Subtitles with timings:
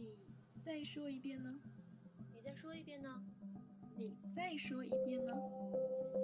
[0.00, 1.54] 你再说一遍呢？
[2.32, 3.22] 你再说一遍呢？
[3.94, 5.34] 你再说一遍呢？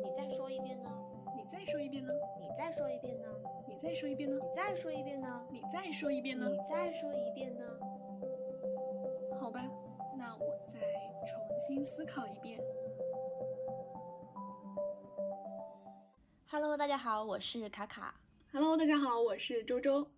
[0.03, 0.91] 你再说一遍呢？
[1.37, 2.13] 你再说一遍呢？
[2.41, 3.29] 你再说一遍呢？
[3.69, 4.41] 你再说一遍呢？
[4.49, 5.47] 你再说一遍呢？
[5.51, 6.49] 你再说一遍呢？
[6.49, 7.65] 你再说一遍呢？
[9.39, 9.63] 好吧，
[10.17, 10.81] 那我再
[11.27, 12.59] 重新思考一遍。
[16.49, 18.19] Hello，大家好，我是卡卡。
[18.53, 20.09] Hello，大家好，我是周周，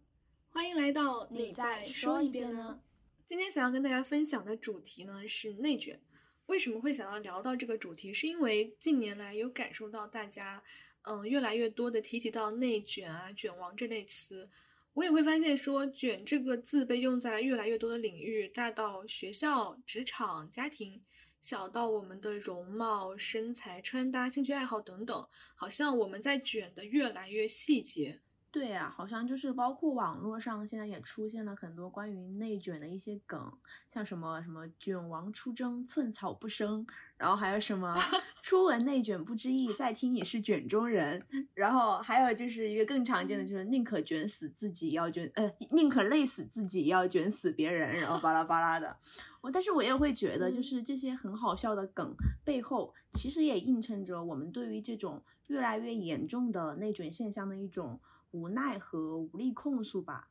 [0.50, 2.80] 欢迎来到你再再说一遍呢？
[3.28, 6.00] 今天想要跟大家分享的主题呢是内卷。
[6.46, 8.10] 为什么会想要聊到这个主题？
[8.10, 10.62] 是因为近年来有感受到大家，
[11.02, 14.48] 嗯、越来越多的提及到内卷啊、卷王这类词。
[14.94, 21.02] 我也会发现说，卷这个字被用在越来越多的领域，大到学校、职场、家庭，
[21.42, 28.22] 小到我们的容貌、身材、穿搭、兴趣爱好等等，好像我们在卷的越来越细节。
[28.50, 33.52] 对啊，好像就是包括网络上现在也出现了很多关于内卷的一些梗，
[33.92, 36.86] 像什么什么卷王出征，寸草不生，
[37.18, 37.94] 然后还有什么
[38.40, 41.22] 初闻内卷不知意，再听已是卷中人，
[41.52, 48.96] 然后还有就是一个更常见的就是宁可卷死自己，也要卷呃宁可累死自己，也要卷死别人，然后巴拉巴拉的。
[49.40, 52.12] 我但是我也会觉得，就嗯是这些很好笑的梗
[52.44, 60.30] 背后，其实也映衬着我们对于这种越来越严重的内卷现象的一种无奈和无力控诉吧。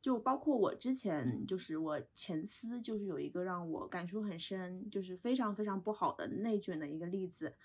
[0.00, 7.56] 就包括我之前，就是我前司就是有一个让我感触很深，就是非常非常不好的内卷的一个例子。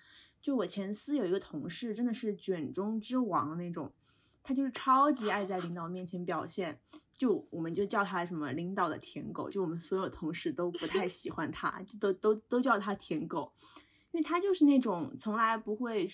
[0.41, 3.93] 就我前司有一个同事，真的是卷中之王那种，
[4.41, 13.53] 他就是超级爱在领导面前表现，就我们就叫他什么领导的舔狗，就我们所有同事都不太喜欢他，就都都都叫他舔狗，
[14.11, 16.09] 因为他就是那种从来不会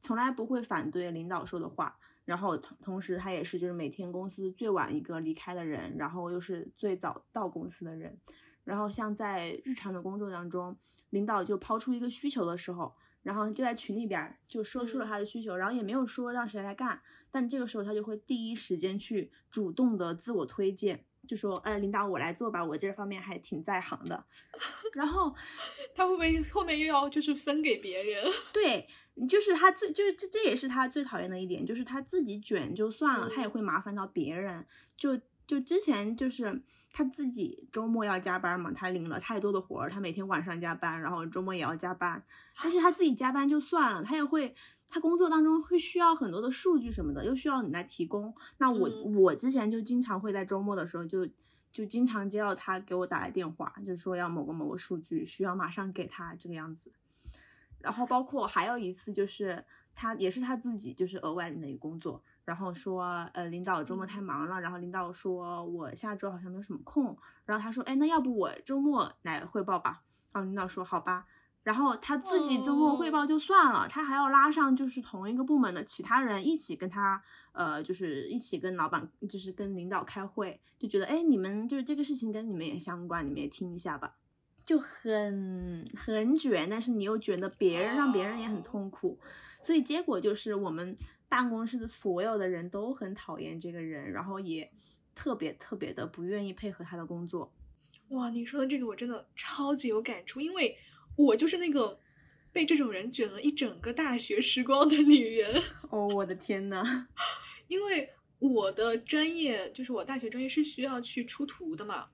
[0.00, 8.18] 从来不会反对领导说的话，然后同同时他也是就是每天公司最晚一个离开的人，然后又是最早到公司的人，
[8.64, 10.76] 然后像在日常的工作当中，
[11.10, 12.94] 领导就抛出一个需求的时候。
[13.20, 16.98] 然后就在群里边儿就说出了他的需求，然后也没有说让谁来干，
[17.30, 24.24] 但这个时候他就会第一时间去主动的自我推荐，就说，哎，领导我来做吧，我这方面还挺在行的。
[24.94, 25.34] 然后
[25.94, 28.24] 他会不会后面又要就是分给别人？
[28.50, 28.88] 对，
[29.26, 34.66] 就是他最就是这这也是他最讨厌的一点，就是他自己卷就算了，他也嗯会麻烦到别人。
[34.96, 36.62] 就就之前就是
[36.92, 42.22] 他自己周末要加班嘛，他领了太多的活儿，他每天晚上加班，然后周末也要加班。
[42.62, 44.54] 但是他自己加班就算了，他也会。
[44.90, 48.34] 他工作当中会需要很多的数据什么的，又需要你来提供。
[48.56, 51.28] 那我、嗯我之前就经常会在周末的时候就
[51.70, 56.90] 就经常接到他给我打来电话，就说要某个某个数据需要马上给他这个样子。
[57.80, 70.02] 然后包括还有一次就是他也是他自己就是额外的一个工作，然后说呃领导周末太忙了，然后领导说我下周好像没有什么空，然后他说哎那要不我周末来汇报吧，
[70.32, 71.26] 然后领导说好吧。
[71.64, 77.22] 然后他自己周末汇报就算了，他还要拉上就是同一个部门的其他人一起跟他，
[77.52, 84.14] 呃，就是一起跟老板，就是跟领导开会，就觉得哎，你们就是这个事情跟你们也相关，你们也听一下吧，
[84.68, 89.18] 就很很卷，但是你又卷得别人，让别人也很痛苦，
[89.62, 90.94] 所以结果就是我们
[91.26, 94.70] 办公室的所有的人都很讨厌这个人，然后也
[95.14, 97.50] 特别特别的不愿意配合他的工作。
[98.08, 100.76] 哇，你说的这个我真的超级有感触，因为
[101.16, 101.98] 我就是那个
[102.52, 105.62] 被这种人卷了一整个大学时光的女人。
[105.88, 107.06] 哦，我的天呐！
[107.68, 112.08] 因为我的专业就是我大学专业是需要去出图的嘛，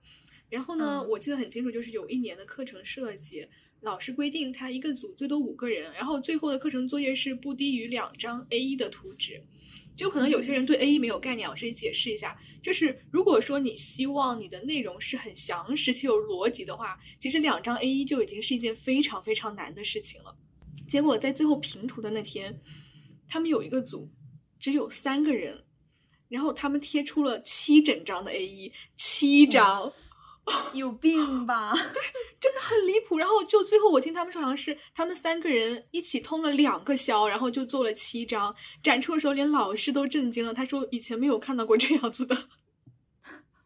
[0.54, 3.44] 然后呢，嗯我记得很清楚，就是有一年的课程设计，
[3.80, 9.42] 老师规定他一个组最多五个人，然后最后的课程作业是不低于两张 A1 的图纸。
[9.96, 20.36] 就可能有些人对 A1 没有概念，我这里解释一下，就是如果说你希望你的内容是很详实且有逻辑的话，其实两张 A1 就已经是一件非常非常难的事情了。
[20.88, 22.60] 结果在最后评图的那天，
[23.28, 24.10] 他们有一个组
[24.58, 25.62] 只有三个人，
[26.28, 29.92] 然后他们贴出了七整张的 A 一，七张，
[30.74, 31.72] 有病吧？
[31.94, 32.02] 对
[32.40, 33.18] 真的很离谱。
[33.18, 38.54] 然后就最后我听他们说，好像是他们三个人一起通了两个宵，然后就做了七张。
[38.82, 42.36] 展出的时候，连老师都震惊了，他说以前没有看到过这样子的。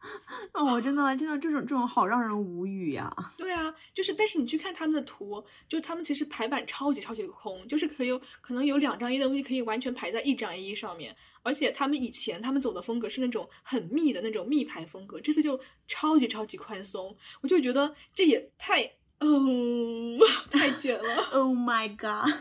[0.52, 18.84] 哦，我真的真的这种这种好让人无语呀、对啊，就是，但是你去看他们的图，就他们其实排版超级超级空，就是可有可能有两张 A 的东西可以完全排在一张 A 上面，而且他们以前他们走的风格是那种很密的那种密排风格，这次就超级超级宽松，我就觉得这也太
[19.20, 20.18] 嗯
[20.50, 21.14] 太卷了。
[21.32, 22.32] Oh my god！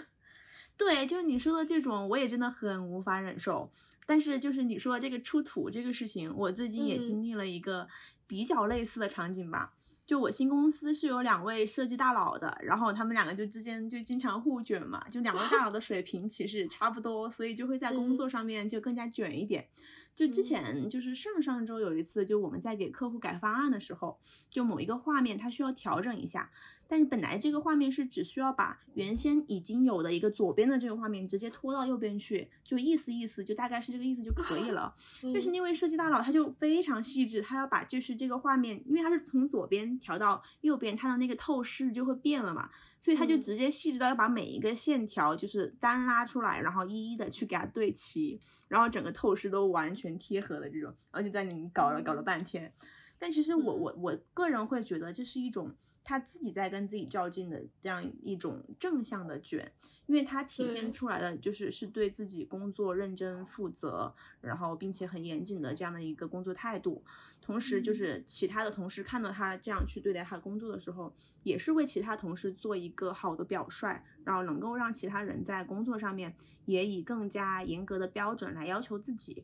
[0.78, 3.72] 对，就是你说的这种，我也真的很无法忍受。
[4.08, 7.88] 但是就是你说这个出土这个事情，我最近也嗯经历了一个
[8.26, 9.74] 比较类似的场景吧。
[10.06, 19.68] 就我新公司是有两位设计大佬的，然后他们两个就之间就经常互卷嘛，就两位大佬的水平其实差不多，所以就会在工作上面就更加卷一点。
[20.16, 24.18] 就之前就是上上周有一次，就我们在给客户改方案的时候，
[24.50, 26.50] 就某一个画面它需要调整一下，
[26.88, 34.96] 但是本来这个画面是只需要把原先已经有的一个左边的这个画面直接拖到右边去，就意思意思，就大概是这个意思就可以了。
[35.34, 42.70] 但是那位设计大佬他就非常细致，他要把就是这个画面，因为他是从左边调到右边，它的那个透视就会变了嘛。
[43.00, 52.74] 所以他就直接细致到要把每一个线条就是单拉出来，然后一一的去给它对齐，然后整个透视都完全贴合的这种，而且在里搞了搞了半天。
[53.18, 55.74] 但其实我我我个人会觉得这是一种
[56.08, 59.70] 他自己在跟自己较劲的这样一种正向的卷，
[60.06, 67.04] 因为他体现出来的就是是对自己工作认真负责，然后并且很严谨的这样的一个工作态度。
[67.42, 71.14] 同时，就是其他的同事看到他这样去对待他工作的时候，
[71.44, 76.34] 也是为其他同事做一个好的表率，然后能够让其他人在工作上面
[76.64, 79.44] 也以更加严格的标准来要求自己。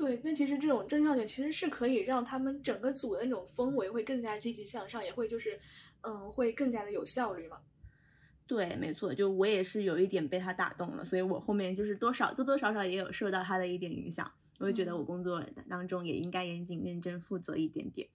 [0.00, 5.60] 对，那其实这种正向卷其实是可以让他们整个组的那种氛围会更加积极向上，也会就是，
[6.00, 7.58] 嗯，会更加的有效率嘛。
[8.46, 14.32] 对，没错，就我也是有一点被他打动了，所以我后面就是多少多多少少也有受到他的一点影响。
[14.58, 18.08] 我就觉得我工作当中也应该严谨、认真、负责一点点。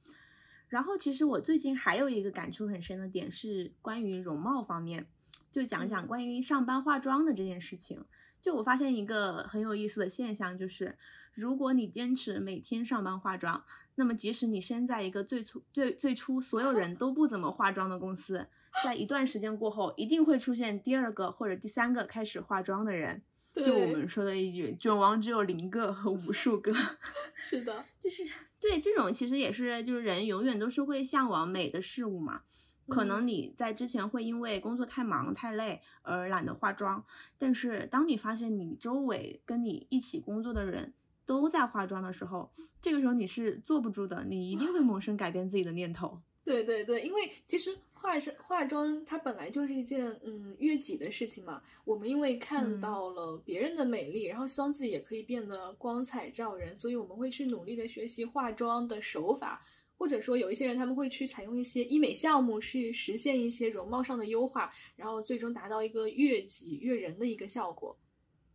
[0.68, 5.06] 然后，其实我最近还有一个感触很深的点是关于容貌方面，
[5.52, 8.04] 就讲讲关于上班化妆的这件事情。
[8.42, 10.96] 就我发现一个很有意思的现象，就是
[11.36, 13.64] 如果你坚持每天上班化妆，
[13.96, 18.48] 那么即使你身在一个最初最最初所有人都不怎么化妆的公司，
[18.84, 23.22] 在一段时间过后，一定会出现第二个或者第三个开始化妆的人。
[23.56, 26.74] 就我们说的一句“卷王只有零个和无数个”，
[27.36, 28.24] 是的，就是
[28.60, 32.42] 对这种其实也是，就是人永远都是会向往美的事物嘛。
[32.88, 37.04] 可能你在之前会因为工作太忙太累而懒得化妆，
[37.38, 40.94] 但是当你发现你周围跟你一起工作的人
[41.26, 42.52] 都在化妆的时候，
[42.82, 46.22] 这个时候你是坐不住的，你一定会萌生改变自己的念头。
[46.44, 47.78] 对对对，因为其实。
[47.98, 51.60] 化妆化妆，它本来就是一件嗯悦己的事情嘛。
[51.84, 59.66] 我们因为看到了别人的美丽，然后希望自己也可以变得光彩照人，所以我们会去努力的学习化妆的手法，
[59.98, 67.98] 或者说有一些人他们会去采用一些医美项目去实现一些容貌上的优化，然后最终达到一个悦己悦人的一个效果。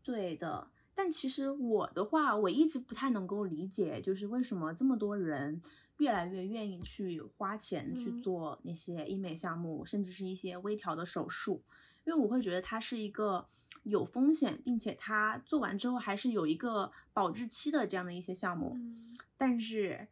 [0.04, 0.70] 对的，
[1.00, 5.62] 但其实我的话，我一直不太能够理解，就是为什么这么多人。
[5.96, 11.62] 越来越愿意去花钱去做那些医美项目，甚至是一些微调的手术，
[12.04, 13.46] 因为我会觉得它是一个
[13.82, 18.78] 有风险，并且它做完之后还是有一个保质期的这样的一些项目。
[19.36, 20.08] 但是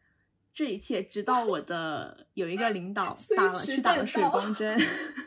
[0.52, 4.78] 这一切，直到我的有一个领导 打了去打了水光针，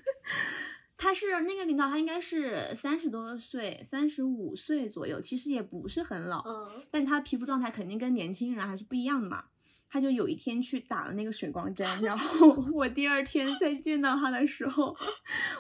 [1.02, 9.46] 他是那个领导，他应该是三十多岁，三十五岁左右，其实也不是很老，嗯，但他皮肤状态肯定跟年轻人还是不一样的嘛。
[9.90, 14.96] 他就有一天去打了那个水光针，然后 我第二天再见到他的时候，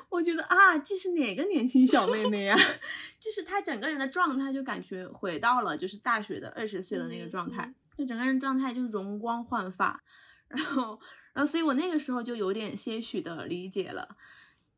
[0.09, 2.55] 我觉得啊，这是哪个年轻小妹妹呀？
[3.19, 10.01] 就是他整个人的状态就感觉回到了就是大学的二十岁的那个状态，就整个人状态就是容光焕发，
[10.47, 10.99] 然后，
[11.33, 14.15] 然后，所以我那个时候就有点些许的理解了，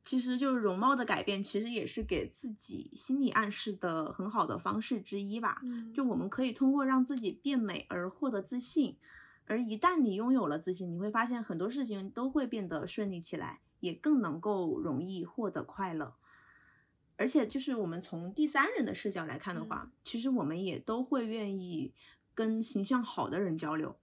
[0.05, 5.61] 其实就是容貌的改变，其实也是给自己心理暗示的很好的方式之一吧。
[5.93, 8.97] 就我们可以通过让自己变美而获得自信。
[9.45, 16.15] 而一旦你拥有了自信，你会发现很多事情都会变得顺利起来，也更能够容易获得快乐。
[17.17, 21.93] 而且，就是我们从第三人的视角来看的话，其实我们也都会愿意
[22.33, 23.95] 跟形象好的人交流，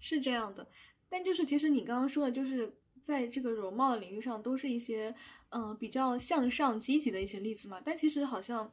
[0.00, 0.66] 是这样的。
[1.08, 5.14] 但就是其实你刚刚说的，就是在这个容貌的领域上，都是一些
[5.50, 7.80] 嗯比较向上、积极的一些例子嘛。
[7.84, 8.72] 但其实好像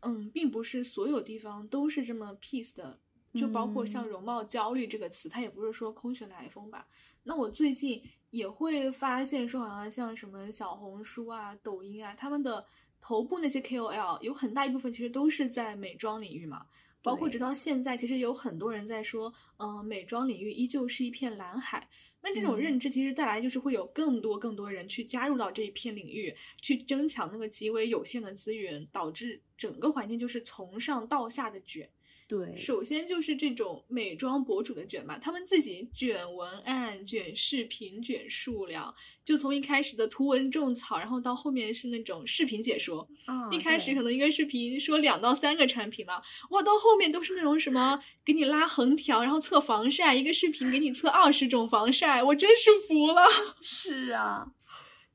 [0.00, 2.98] 嗯，并不是所有地方都是这么 peace 的。
[3.34, 6.86] 就包括像容貌焦虑这个词，它也不是说空穴来风吧。
[7.22, 12.62] 那我最近也会发现说，好像像什么小红书啊、抖音啊，他们的
[13.00, 16.66] 头部那些 KOL 有很大一部分其实都是在美妆领域嘛。
[17.02, 21.88] 包括直到现在，其实有很多人在说，嗯，美妆领域依旧是一片蓝海。
[22.22, 31.88] 那这种认知其实带来就是会有更多更多人去加入到这一片领域，去争抢那个极为有限的资源，导致整个环境就是从上到下的卷。
[32.32, 43.06] 对，首先就是这种美妆博主的卷吧，他们自己卷文案、卷视频、卷数量，就从一开始的图文种草，然后到后面是那种视频解说。
[43.26, 53.26] 啊，一开始可能一个视频说两到三个产品嘛，哇，到后面都是那种什么给你拉横条，然后测防晒，一个视频给你测二十种防晒，我真是服了。
[53.60, 54.46] 是啊，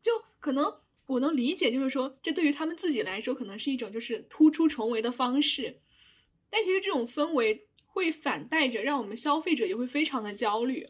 [0.03, 0.71] 就可能
[1.07, 5.79] 我能理解，就是说这对于他们自己来说，可能是一种就是突出重围的方式，
[6.49, 10.87] 但其实这种氛围会反带着让我们消费者也会非常的焦虑。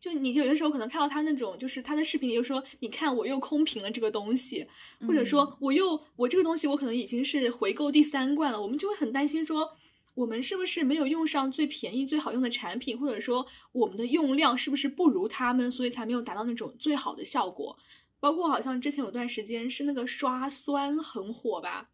[0.00, 4.66] 就你有的时候可能看到他那种，就是他的视频里就说，你看我又空瓶了这个东西，
[5.06, 9.66] 或者说我又我这个东西我可能已经是回购第三罐了，我们就会很担心说，
[10.14, 17.78] 我们是不是没有用上最便宜最好用的产品，或者说我们的用量是不是不如他们，所以才没有达到那种最好的效果。
[18.20, 21.88] 包括好像之前有段时间是那个刷酸很火吧，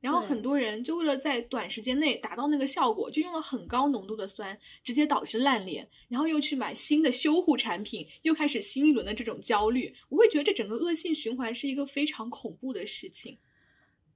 [0.00, 9.94] 然后很多人就为了在短时间内达到那个效果，就用了很高浓度的酸，直接导致烂脸，然后又去买新的修护产品，又开始新一轮的这种焦虑。
[10.08, 13.38] 我会觉得这整个恶性循环是一个非常恐怖的事情。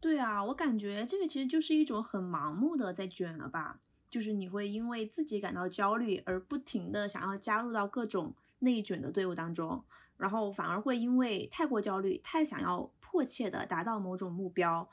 [0.01, 9.83] 对啊，我感觉这个其实就是一种很盲目的在卷了吧，就是你会因为自己感到焦虑而不停的想要加入到各种内卷的队伍当中，
[10.17, 14.89] 然后反而会因为太过焦虑，太想要迫切的达到某种目标，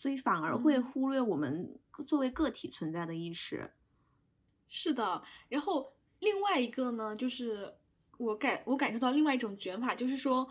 [0.00, 3.70] 所以反而会嗯忽略我们作为个体存在的意识。
[4.66, 7.70] 是的，然后另外一个呢，就是
[8.16, 10.48] 我感我感受到另外一种卷法，就是说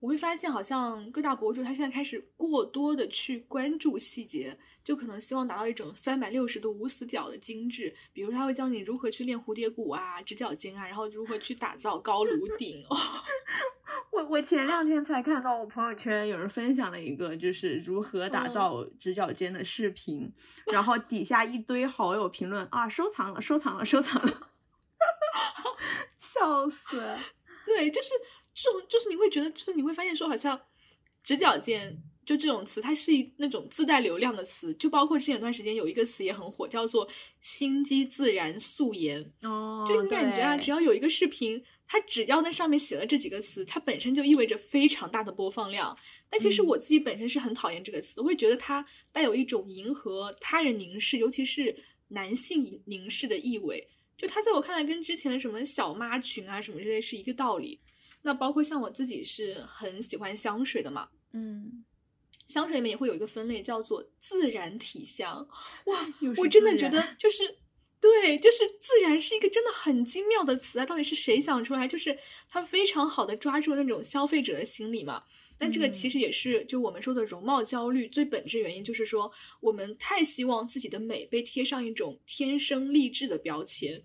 [0.00, 4.54] 我会发现好像各大博主他现在开始过多的去关注细节，
[4.84, 12.98] 就可能希望达到一种三百六十度无死角的精致，比如他会教你如何去练蝴蝶骨啊、直角肩啊，然后如何去打造高颅顶哦。
[14.10, 20.32] 我我前两天才看到我朋友圈有人分享了一个就是如何打嗯造直角肩的视频，
[20.72, 24.50] 然后底下一堆好友评论啊，收藏了，收藏了，收藏了，
[26.18, 27.16] 笑死！
[27.64, 28.08] 对，就是
[28.52, 30.60] 这种，就是你会觉得，就是你会发现说，好像
[31.22, 37.08] 直角肩就这种词，它是一那种自带流量的词，就包括之前有段时间有一个词也很火，叫做
[37.40, 39.32] 心机自然素颜。
[39.42, 45.96] 哦，就你感觉啊，只要有一个视频，它只要那上面写了这几个词，它本身就意味着非常大的播放量。
[46.28, 53.84] 但其实嗯我自己本身是很讨厌这个词，我会觉得它带有一种迎合他人凝视，尤其是男性凝视的意味。
[54.16, 57.80] 就它在我看来，跟之前的什么小妈群啊什么之类是一个道理。
[58.22, 61.84] 那包括像我自己是很喜欢香水的嘛，嗯，
[62.46, 65.44] 香水里面也会有一个分类叫做自然体香。
[65.86, 66.06] 哇，
[66.36, 67.56] 我真的觉得就是
[68.00, 70.86] 对，就是自然是一个真的很精妙的词啊！
[70.86, 71.86] 到底是谁想出来？
[71.86, 72.16] 就是
[72.48, 75.22] 它非常好的抓住了那种消费者的心理嘛。
[75.58, 79.30] 但这个其嗯实也是就我们说的容貌焦虑最本质原因，就是说
[79.60, 84.02] 我们太希望自己的美被贴上一种天生丽质的标签。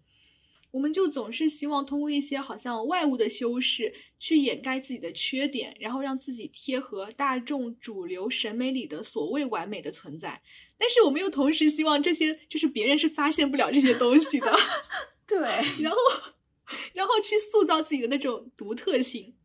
[0.72, 10.42] 我们就总是希望通过一些好像外物的修饰去掩盖自己的缺点，然后让自己贴合大众主流审美里的所谓完美的存在。
[10.78, 14.54] 但是我们又同时希望这些就是别人是发现不了这些东西的，
[15.26, 15.40] 对，
[15.82, 15.98] 然后
[16.94, 19.36] 然后去塑造自己的那种独特性。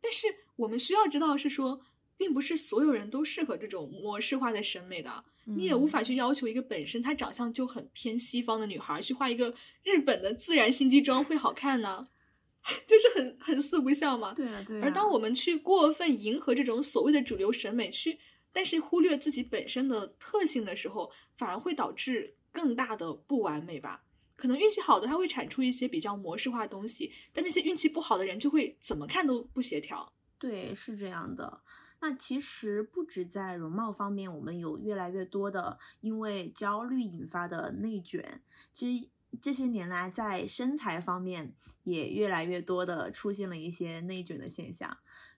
[0.00, 1.80] 但是我们需要知道是说，
[2.16, 5.24] 并不是所有人都适合这种模式化的审美的。
[5.48, 12.04] 你也无嗯法去要求一个本身她长相就很偏西方的女孩去画一个日本的自然心机妆会好看呢，
[12.88, 14.32] 就是很很四不像嘛。
[14.34, 14.80] 对啊，对啊。
[14.84, 18.18] 而当我们去过分迎合这种所谓的主流审美去，
[18.56, 24.02] 但是忽略自己本身的特性的时候，反而会导致更大的不完美吧。
[24.34, 30.10] 可能运气好的他会产出一些比较模式化的东西，但那些运气不好的人就会怎么看都不协调。
[30.38, 31.60] 对，是这样的。
[32.00, 38.40] 那其实不止在容貌方面，我们有越来越多的因为焦虑引发的内卷。
[38.72, 39.08] 其实
[39.38, 41.52] 这些年来，在身材方面
[41.84, 44.96] 也越来越多的出现了一些内卷的现象。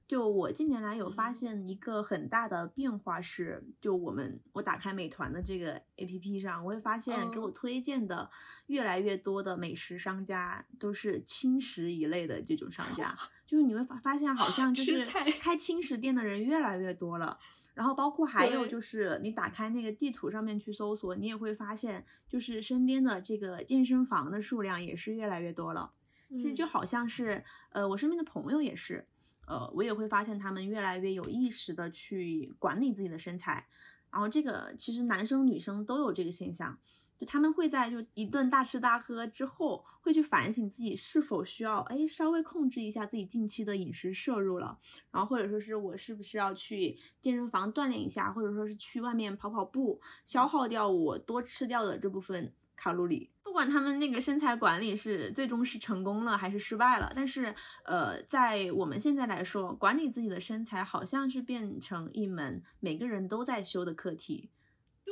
[0.08, 8.30] 就我近年来有发嗯现一个很大的变化是，就我们我打开美团的这个 APP 上，我会发现给我嗯推荐的
[8.68, 13.14] 越来越多的美食商家都是轻食一类的这种商家。
[13.46, 15.04] 就是你会发发现，好像就是
[15.38, 17.38] 开轻食店的人越来越多了。
[17.74, 25.92] 然后包括还有就是你打开那个地图上面去搜索，你也会发现，就是身边的这个健身房的数量也是越来越多了。
[26.30, 29.06] 其实就嗯好像是，呃，我身边的朋友也是，
[29.48, 33.66] 呃，我也会发现他们越来越有意识的去管理自己的身材。
[34.10, 36.78] 然后这个其实男生女生都有这个现象，
[37.18, 44.78] 就他们会在就一顿大吃大喝之后，会去反省自己是否需要哎稍微控制一下自己近期的饮食摄入了，
[45.10, 53.28] 然后或者说是我是不是要去健身房锻炼一下，或者说是去外面跑跑步，消耗掉我多吃掉的这部分卡路里。
[53.42, 57.52] 不管他们那个身材管理是最终是成功了还是失败了，但是
[57.84, 64.50] 呃，在我们现在来说，管理自己的身材好像是变成一门每个人都在修的课题。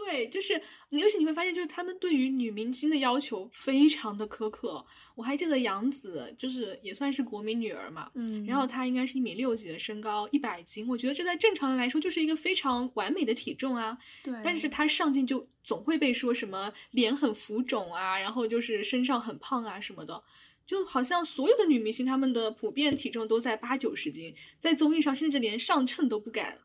[0.04, 0.60] 对，就是，
[0.90, 4.84] 尤其你会发现，就是他们对于女明星的要求非常的苛刻。
[5.14, 13.96] 我还记得杨紫，就是也算是国民女儿嘛，嗯，然后她应该是一米六几的身高，一百斤，我觉得这在正常人来说就是一个非常完美的体重啊。
[14.22, 20.22] 对，但是她上镜就总会被说什么脸很浮肿啊，然后就是身上很胖啊什么的，
[20.66, 26.58] 就好像所有的女明星她们的普遍体重都在八九十斤，在综艺上甚至连上秤都不敢。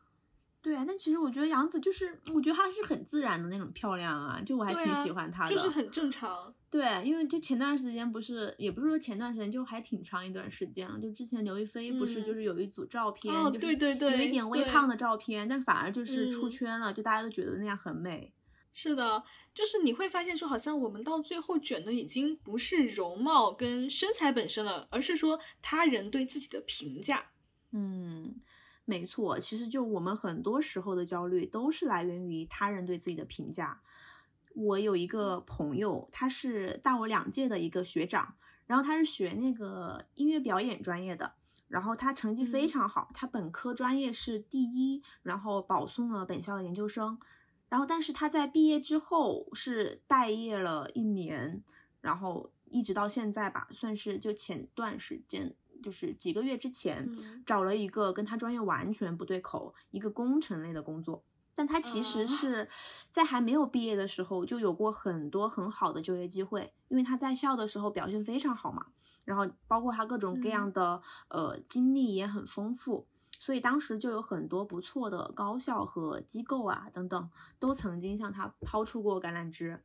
[0.62, 6.54] 对啊，但其实我觉得杨紫就是，我觉得她是很自然的那种漂亮啊，就我还挺喜欢她的，就是很正常。
[6.70, 11.00] 对，因为就前段时间不是，也不是说前段时间，就还挺长一段时间了。
[11.00, 18.32] 就之前刘亦菲不是就是有一组照片，就是有一点微胖的照片，但反而就是出圈了，就大家都觉得那样很美。
[18.72, 19.24] 是的，
[19.56, 27.32] 就是你会发现说，好像我们到最后卷的已经不是容貌跟身材本身了，而是说他人对自己的评价。
[27.72, 28.36] 嗯。
[28.92, 33.82] 没错，其实就我们很多时候的焦虑都是来源于他人对自己的评价。
[34.54, 38.36] 我有一个朋友，他是大我两届的一个学长，
[38.68, 41.36] 然后他是学那个音乐表演专业的，
[41.70, 47.18] 然后他成绩非常好，他本科专业是第一，然后保送了本校的研究生，
[47.70, 51.64] 然后但是他在毕业之后是待业了一年，
[52.02, 55.56] 然后一直到现在吧，算是就前段时间。
[55.82, 57.10] 就是几个月之前
[57.46, 61.24] 找了一个跟他专业完全不对口，一个工程类的工作，
[61.56, 62.70] 但他其实是
[63.10, 68.86] 在还没有毕业的时候就有过很多很好的就业机会，因为他在校的时候表现非常好嘛，
[69.26, 73.08] 然后包括他各种各样的呃经历也很丰富，
[73.40, 79.84] 所以当时就有很多不错的高校和机构啊等等都曾经向他抛出过橄榄枝。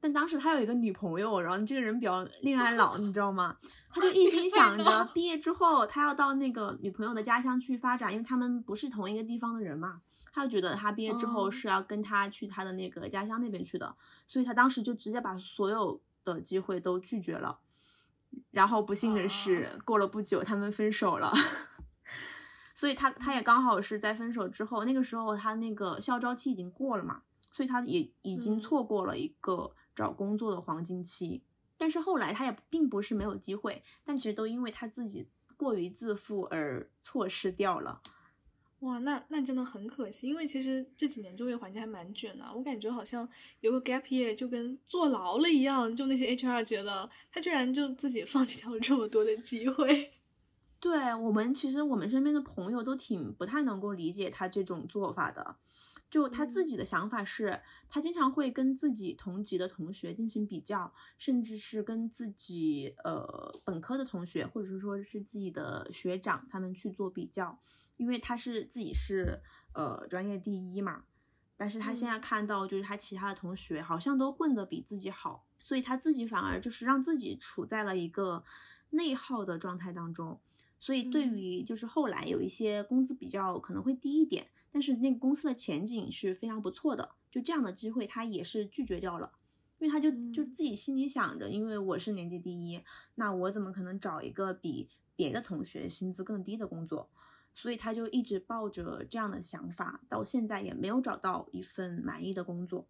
[0.00, 3.56] 但当时他有一个女朋友，然后这个人比较恋爱脑，你知道吗？
[3.90, 10.02] 他就一心想着 毕业之后他要到那个女朋友的家乡去发展，因为他们不是同一个地方的人嘛。
[10.30, 17.58] 他就觉得他毕业之后是要跟他去他的那个家乡那边去的，所以他当时就直接把所有的机会都拒绝了。
[18.50, 21.32] 然后不幸的是，过了不久他们分手了。
[22.76, 29.72] 所以他他也刚好是在分手之后，那个时候他那个校招期已经过了嘛，所以他也已经错过了一个。
[29.96, 31.42] 找工作的黄金期，
[31.78, 38.02] 但是后来他也并不是没有机会，但其实都因为他自己过于自负而错失掉了。
[38.80, 43.28] 哇，那那真的很可惜，因为其实这几年就业环境还蛮卷的，我感觉好像
[43.60, 50.12] 有个 gap year 就跟坐牢了一样，就那些 HR 觉得他居然就自己放弃掉了这么多的机会。
[50.78, 55.56] 对我们，其实我们身边的朋友都挺不太能够理解他这种做法的。
[56.10, 67.58] 就他自己的想法是，他经常会跟自己同级的同学进行比较，甚至是跟自己呃本科的同学，或者是说是自己的学长他们去做比较，
[67.98, 69.40] 因为他是自己是
[69.74, 71.04] 呃专业第一嘛，
[71.58, 78.42] 但是他现在看到就是他其他的同学好像都混得比自己好，所以他自己反而就是让自己处在了一个
[78.90, 80.40] 内耗的状态当中。
[80.80, 89.32] 所以，对于就是后来有一些工资比较可能会低一点，但是那个公司的前景是非常不错的，就这样的机会他也是拒绝掉了，
[89.78, 92.80] 因为他就就自己心里想着，因为我是年级第一，
[93.16, 97.10] 那我怎么可能找一个比别的同学薪资更低的工作？
[97.54, 102.86] 所以他就一直抱着这样的想法，到现在也没有找到一份满意的工作。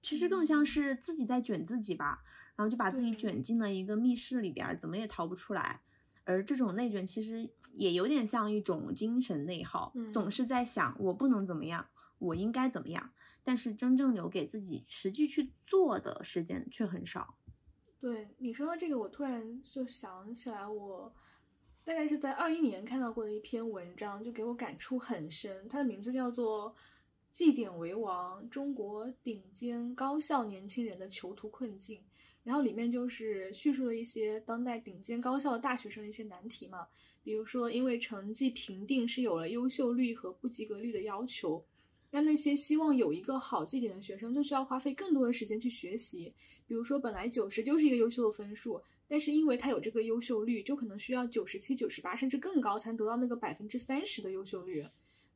[0.00, 2.22] 其实更像是自己在卷自己吧，
[2.56, 5.82] 然后就把自己卷进了一个密室里边，怎么也逃不出来。
[6.24, 13.10] 而这种内卷其实也有点像一种精神内耗，总是在想我不能怎么样，我应该怎么样，
[13.42, 17.36] 但是真正留给自己实际去做的时间却很少。
[17.98, 21.12] 对你说到这个，我突然就想起来，我
[21.84, 25.68] 大概是在二一年看到过的一篇文章，就给我感触很深。
[25.68, 26.70] 它的名字叫做
[27.32, 31.98] 《绩点为王：中国顶尖高校年轻人的囚徒困境》。
[32.42, 36.86] 然后里面就是叙述了一些当代顶尖高校的大学生的一些难题嘛，
[37.22, 41.62] 比如说因为成绩评定是有了优秀率和不及格率的要求，
[42.10, 46.32] 那那些希望有一个好绩点的学生就需要花费更多的时间去学习，
[46.66, 54.84] 比如说本来九十就是一个优秀的分数，但是因为他有这个优秀率，就可能需要九十七、九十八甚至更高才能得到那个百分之三十的优秀率。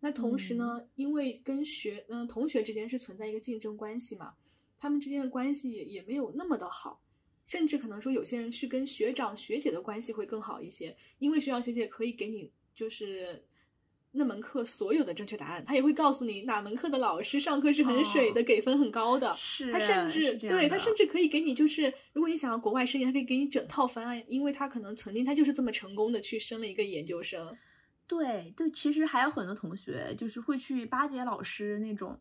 [0.00, 4.34] 那同时呢，因为跟学嗯同学之间是存在一个竞争关系嘛。
[4.84, 7.00] 他们之间的关系也没有那么的好，
[7.46, 13.42] 甚至可能说有些人去跟学长学姐的关系会更好一些，因为学长学姐可以给你就是
[14.12, 19.32] 那门课所有的正确答案，他也会告诉你哪门课的老师上课是很水的，给分很高的。
[19.32, 27.56] 是，他甚至对他甚至可以给你，就是如果你想要国外升研，他可以给你整套方案，因为他可能曾经他就是这么成功的去升了一个研究生。
[28.06, 32.20] 对就，其实还有很多同学就是会去巴结老师那种，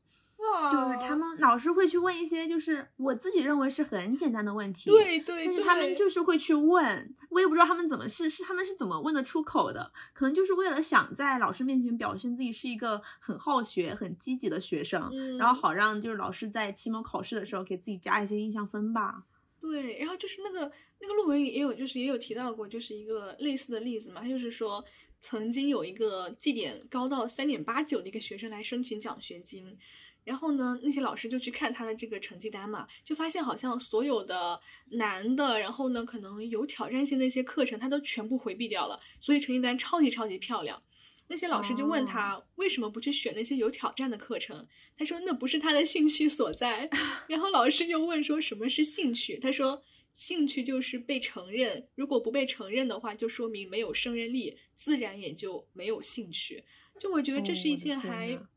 [0.54, 19.24] 哇就是他们老师会去问一些就是我自己认为是很简单的问题，对对，但是他们就是会去问，我也不知道他们怎么是是他们是怎么问得出口的，可能就是为了想在老师面前表现自己是一个很好学、很积极的学生，嗯然后好让就是老师在期末考试的时候给自己加一些印象分吧。
[19.60, 24.20] 对，然后就是那个那个论文里也有，就是也有提到过，就是一个类似的例子嘛。
[24.22, 24.84] 他就是说，
[25.22, 29.78] 曾经有一个绩点高到三点八九的一个学生来申请奖学金，
[30.24, 34.60] 然后呢，那些老师就去看他的这个成绩单嘛，就发现好像所有的
[34.92, 40.82] 难的，然后呢，可能有挑战性的一些课程，他都全部回避掉了，所以成绩单超级超级漂亮。
[41.28, 46.90] 那些老师就问他为什么不去选那些有挑战的课程，他说那不是他的兴趣所在。
[47.28, 49.82] 然后老师又问说什么是兴趣，他说
[50.16, 56.66] 兴趣就是被承认，如果不被承认的话，就说明没有胜任力，自然也就没有兴趣。
[57.00, 58.48] 就我觉得这是一件还呐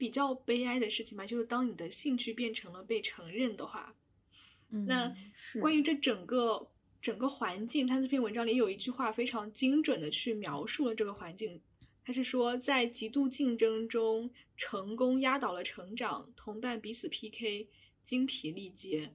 [0.00, 3.94] 比较悲哀的事情吧，就是当你的兴趣变成了被承认的话，
[4.70, 5.14] 那嗯
[5.54, 6.70] 那关于这整个
[7.02, 11.60] 整个环境，他这篇文章里有一句话非常精准的去描述了这个环境。
[12.02, 17.68] 他是说，在极度竞争中，成功压倒了成长，同伴彼此 PK，
[18.02, 19.12] 精疲力竭。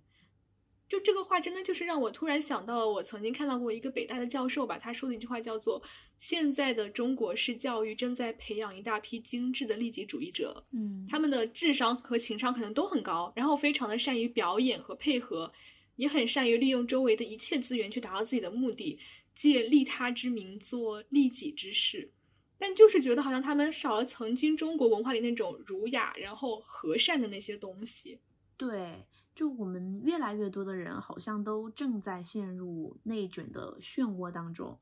[0.88, 5.82] 就这个话，真的就是让我突然想到了我曾经看到过一个北大的教授吧，他说的一句话叫做
[6.20, 15.52] ：“现在的中国式教育正在培养一大批精致的利己主义者，嗯他们的智商和情商可能都很高，然后非常的善于表演和配合，
[15.96, 19.00] 也很善于利用周围的一切资源去达到自己的目的，
[19.36, 22.12] 借利他之名做利己之事。
[22.58, 28.20] 但就是觉得好像他们少了曾经中国文化里那种儒雅，然后和善的那些东西。
[28.56, 34.80] 对，就我们越来越多的人好像都正在陷入内卷的漩涡当中，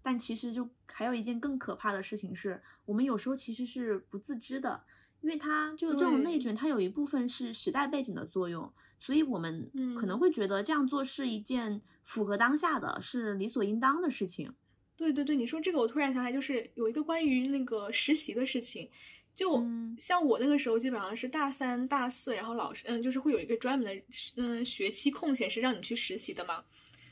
[0.00, 4.84] 但其实就还有一件更可怕的事情是，我们有时候其实是不自知的，
[5.20, 14.54] 因为它就这种内卷，它有一部分是时代背景的作用，所以我们可能嗯会觉得这样做是一件符合当下的，是理所应当的事情。
[14.96, 18.88] 对对对，你说这个，我突然想起来，就是有一个关于那个实习的事情。
[19.36, 24.02] 就嗯像我那个时候，基本上是大三、大四，然后老师嗯，就是会有一个专门的
[24.38, 26.64] 嗯学期空闲是让你去实习的嘛。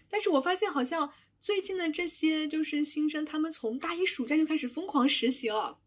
[0.08, 5.78] 但是我发现好像最近的这些就是新生，他们从大一暑假就开始疯狂实习了。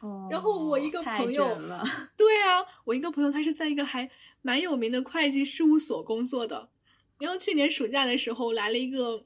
[0.00, 1.46] 哦然后我一个朋友
[2.18, 6.70] 对啊，我一个朋友他是在一个还蛮有名的会计事务所工作的，
[7.20, 9.24] 然后去年暑假的时候来了一个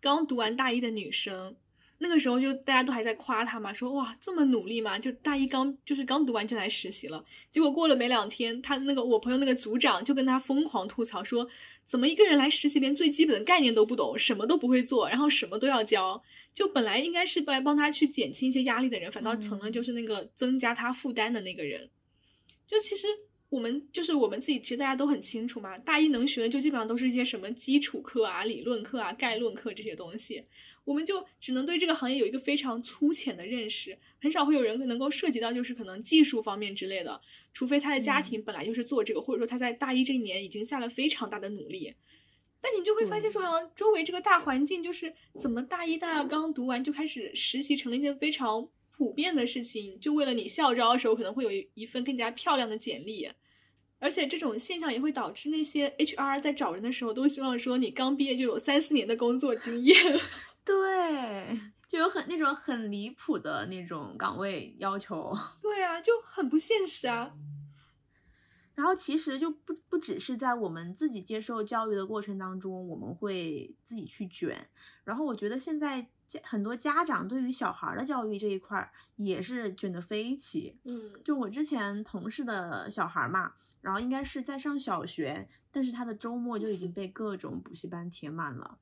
[0.00, 1.56] 刚读完大一的女生，
[2.02, 11.48] 那个时候就大家都还在夸他嘛，说哇这么努力嘛，就大一刚就是刚读完就来实习了，结果过了没两天，他那个我朋友那个组长就跟他疯狂吐槽说，
[11.84, 16.20] 怎么一个人来实习连最基本的概念都不懂，什么都不会做，然后什么都要教，
[16.52, 19.72] 就本来应该是来帮他去减轻一些压力的人，反倒成了嗯。
[19.72, 21.88] 就是那个增加他负担的那个人。
[22.66, 23.06] 就其实
[23.48, 30.42] 我们就是我们自己，其实大家都很清楚嘛，大一能学的就基本上都是一些什么基础课啊、理论课啊、概论课这些东西，
[30.84, 37.20] 我们就只能对这个行业有一个非常粗浅的认识，很少会有人能够涉及到就是可能技术方面之类的，
[37.52, 41.94] 除非他的家庭本来就是做这个，或者说他在大一这一年已经下了非常大的努力。
[42.60, 49.98] 但你就会发现说，好像周围这个大环境就是怎么大一、大二刚读完就开始实习，成了一件非常普遍的事情。
[49.98, 53.28] 就为了你校招的时候可能会有一一份更加漂亮的简历，
[53.98, 59.96] 而且这种现象也会导致那些 HR 在找人的时候都希望说你刚毕业就有三四年的工作经验。
[60.64, 65.32] 对，就有很那种很离谱的那种岗位要求。
[65.60, 67.32] 对啊，就很不现实啊。
[68.74, 74.70] 然后其实就不不只是在我们自己接受教育的过程当中，我们会自己去卷。
[75.04, 80.78] 然后我觉得现在家很多家长对于小孩儿的教育这一块儿也是卷得飞起。
[80.84, 88.78] 嗯就我之前同事的小孩儿嘛，然后应该是在上小学，但是他的周末就已经被各种补习班填满了。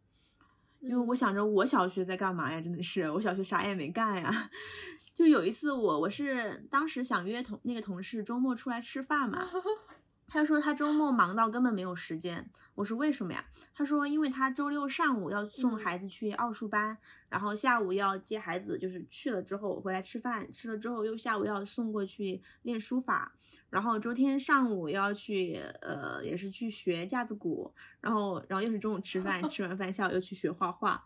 [0.80, 2.60] 因为我想着我小学在干嘛呀？
[2.60, 4.50] 真的是我小学啥也没干呀。
[5.14, 9.46] 就有一次我我是当时想约同那个同事周末出来吃饭嘛，
[10.30, 12.48] 他说他周末忙到根本没有时间。
[12.76, 13.44] 我说为什么呀？
[13.74, 16.96] 他说因为他周六上午要送孩子去奥数班，
[17.28, 23.34] 然后下午要接孩子，就是去了之后回来吃饭，吃了之后又下午要送过去练书法，
[23.68, 31.04] 然后周天上午要去呃也是去学架子鼓，然后然后又是中午吃饭，吃完饭下午又去学画画。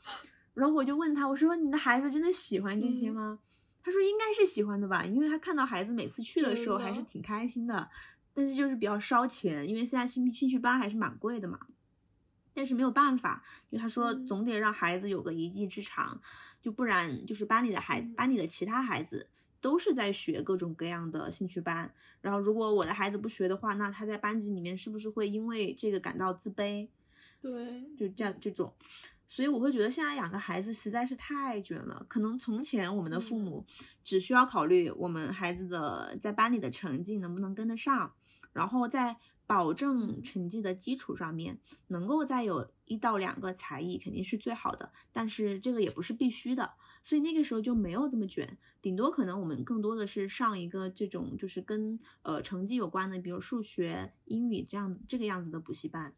[0.53, 3.41] 然后我就问他，我说你的孩子真的喜欢这些吗？
[3.83, 7.91] 他说应该是喜欢的吧，因为他看到孩子每次去的时候还是挺开心的，
[8.35, 11.59] 但是就是比较烧钱，因为现在兴兴趣班还是蛮贵的嘛。
[12.53, 16.21] 但是没有办法，就他说总得让孩子有个一技之长，
[16.61, 19.29] 就不然就是班里的孩班里的其他孩子
[19.61, 26.89] 都是在学各种各样的兴趣班，然后如果我的孩子不学的话，那他在班级里面是不是会因为这个感到自卑？
[27.41, 28.73] 对，就这样这种。
[29.27, 32.07] 所以我会觉得现在养个孩子实在是太卷了。
[32.09, 33.67] 可能从前我们的父母
[34.05, 38.15] 只需要考虑我们孩子的在班里的成绩能不能跟得上，
[38.55, 44.91] 然后在保证成绩的基础上面，能够再有一到两个才艺肯定是最好的。
[45.13, 46.73] 但是这个也不是必须的，
[47.05, 48.57] 所以那个时候就没有这么卷。
[48.81, 56.15] 顶多可能我们更多的是上一个这种就是跟呃成绩有关的，比如数学、英语这样这个样子的补习班。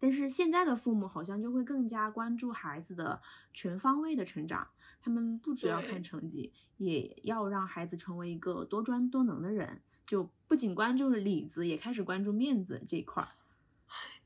[0.00, 3.20] 但是现在的父母好像就会更加关注孩子的
[3.52, 4.68] 全方位的成长，
[5.00, 9.82] 他们不只要看成绩，也要让孩子成为一个多专多能的人。
[10.08, 13.28] 就不仅关注里子，也开始关注面子这一块儿。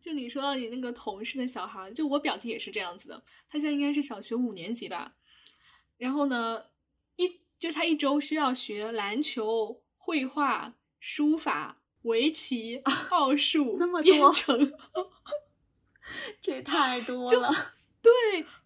[0.00, 5.14] 就你说到你那个同事的小孩，就我表弟也是这样子的，他现在应该是小学五年级吧。
[5.98, 6.66] 然后呢，
[7.16, 14.32] 一就他一周需要学篮球、绘画、书法、围棋、 奥数， 这么多。
[16.42, 17.48] 这也太多了，
[18.02, 18.12] 对，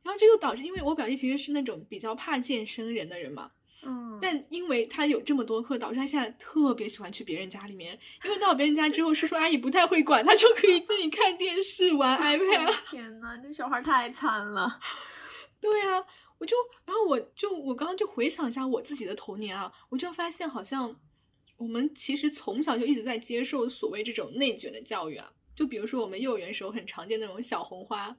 [0.03, 3.53] 然后这就导致，因为我表弟其实是那种比较怕见生人的人嘛，
[3.85, 12.91] 嗯，但因为他有这么多课，导致他现在特别喜欢去别人家里面，因为到别人家之后，叔叔阿姨不太会管，他就可以自己看电视、玩 iPad。
[12.91, 14.81] 天呐，这小孩太惨了。
[15.61, 16.03] 对啊，
[16.39, 20.95] 我就，然后我就，我刚刚就回想一下我自己的童年啊，我就发现好像
[21.57, 25.31] 我们其实从小就一直在接受所谓这种内卷的教育啊。
[25.55, 28.17] 就比如说我们幼儿园时候很常见那种小红花，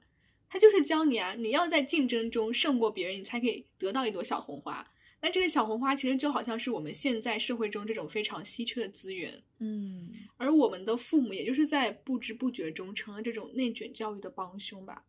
[0.48, 4.84] 他就是教你啊，你要在竞争中胜过别人，你才可以得到一朵小红花。
[5.20, 10.10] 那这个小红花其实就好像是我们现在社会中这种非常稀缺的资源，嗯。
[10.36, 15.04] 而我们的父母也就是在不知不觉中成了这种内卷教育的帮凶吧。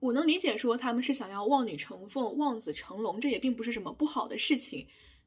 [0.00, 4.86] 我能理解说他们是想要望女成凤、望子成龙，这也并不是什么不好的事情。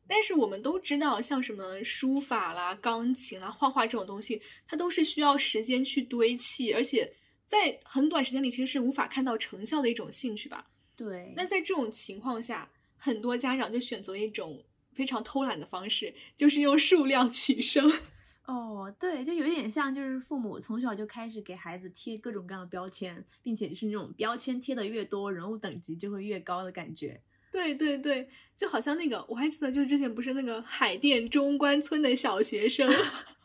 [0.09, 7.11] 但是我们都知道，像什么书法啦、钢琴啦、画画这种东西，它都是需要时间去堆砌，而且
[7.45, 10.69] 在很短时间里其实是无法看到成效的一种兴趣吧。
[10.95, 11.33] 对。
[11.35, 12.69] 那在这种情况下，
[13.07, 14.61] 很多家长就选择一种
[14.93, 17.89] 非常偷懒的方式，就是用数量取胜。
[18.45, 27.21] 哦，对，就有点像，就是父母从小就开始给孩子贴各种各样的标签，并且就是那种标签贴的越多，人物等级就会越高的感觉。
[27.51, 32.87] 对对对，就好像那个，我还记得，就是之前不是那个海淀中关村的小学生，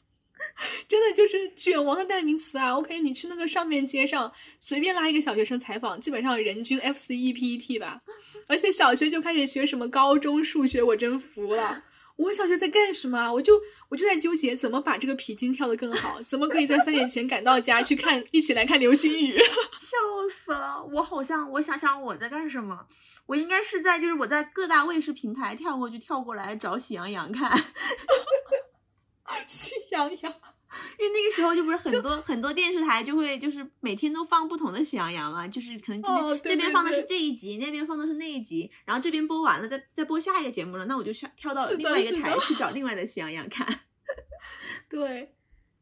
[0.89, 2.77] 真的就是卷王的代名词啊。
[2.77, 8.01] OK，你去那个上面街上随便拉一个小学生采访，基本上人均 FCEPET 吧。
[8.49, 11.85] 而且小学就开始学什么高中数学，我真服了。
[12.17, 13.33] 我小学在干什么？
[13.33, 13.55] 我就
[13.89, 19.39] 我就在纠结怎么把这个皮筋跳得更好，怎么可以在三点前赶到家去看，一起来看流星雨。
[19.81, 19.97] 笑
[20.31, 20.85] 死了！
[20.93, 22.87] 我好像我想想我在干什么。
[23.27, 27.51] 我应该是在，就是我在各大卫视平台跳过去跳过来找喜羊羊看，
[29.47, 30.33] 喜羊羊，
[30.99, 43.67] 因为那个时候就不是很多很多电视台就会就是每天都放不同的喜羊羊嘛，就是可能今天这边放的是这一集，那边放的是那一集，然后这边播完了再再播下一个节目了，那我就跳跳到另外一个台去找 另外的喜羊羊看。
[44.89, 45.35] 对，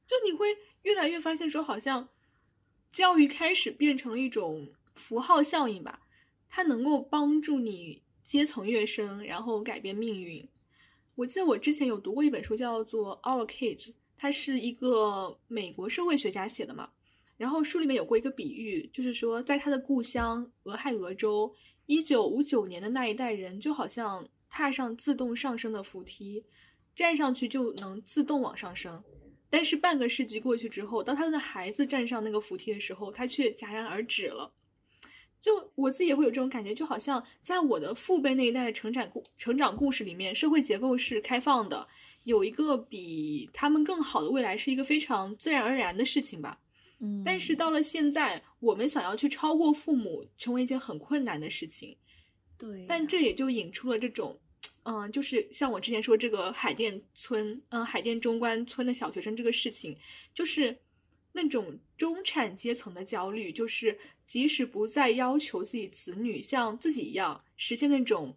[0.07, 2.09] 就你会越来越发现说，好像
[2.93, 6.01] 教育开始变成了一种符号效应吧。
[6.53, 10.49] 它能够帮助你阶层跃升，然后改变命运。
[11.21, 16.89] 我记得我之前有读过一本书，叫做《Our Kids》，它是一个美国社会学家写的嘛。
[17.37, 21.55] 然后书里面有过一个比喻，就是说在他的故乡俄亥俄州，
[21.85, 26.43] 一九五九年的那一代人就好像踏上自动上升的扶梯，
[26.97, 29.03] 站上去就能自动往上升。
[29.51, 34.51] 但是半个世纪过去之后，当他们的孩子站上那个扶梯的时候，他却戛然而止了。
[35.41, 41.87] 就我自己也会有这种感觉，就好像在我的父辈那一代的成长故成长故事里面，社会结构是开放的，
[42.25, 46.61] 有一个比他们更好的未来是一个非常自然而然的事情吧。
[46.99, 51.97] 嗯，但是到了现在，我们想要去超过父母，成为一件很困难的事情。
[52.59, 54.39] 对，但这也就引出了这种，
[54.83, 59.97] 嗯，就是像我之前说这个海淀村，嗯，海淀中关村的小学生这个事情，
[60.35, 60.77] 就是
[61.33, 63.99] 那种中产阶层的焦虑，就是
[64.31, 68.37] 即使不再要求自己子女像自己一样实现那种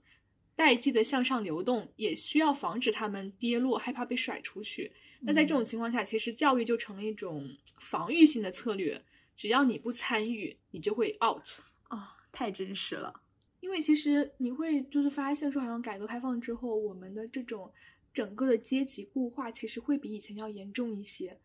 [0.56, 4.92] 代际的向上流动，也需要防止他们跌落，害怕被甩出去。
[5.20, 9.00] 那在这种情况下，其实教育就成了一种防御性的策略，
[9.36, 11.48] 只要你不参与，你就会 out
[11.90, 13.22] 啊，太真实了。
[13.60, 17.72] 因为其实你会就是发现说，好像改革开放之后，我们的这种
[18.14, 21.38] 整个的阶级固化，其实会比以前要严重一些。